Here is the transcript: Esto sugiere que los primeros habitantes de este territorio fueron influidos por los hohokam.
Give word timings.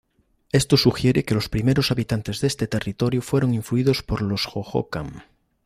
Esto 0.51 0.77
sugiere 0.77 1.23
que 1.25 1.35
los 1.35 1.47
primeros 1.47 1.91
habitantes 1.91 2.41
de 2.41 2.47
este 2.47 2.65
territorio 2.65 3.21
fueron 3.21 3.53
influidos 3.53 4.01
por 4.01 4.23
los 4.23 4.47
hohokam. 4.51 5.21